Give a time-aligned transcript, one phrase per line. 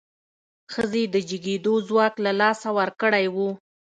[0.73, 3.35] ښځې د جګېدو ځواک له لاسه ورکړی و.